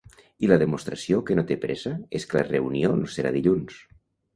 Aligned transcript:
I 0.45 0.47
la 0.51 0.55
demostració 0.63 1.21
que 1.29 1.37
no 1.41 1.45
té 1.53 1.59
pressa 1.67 1.95
és 2.21 2.29
que 2.33 2.41
la 2.43 2.47
reunió 2.51 2.95
no 3.05 3.15
serà 3.19 3.39
dilluns. 3.41 3.83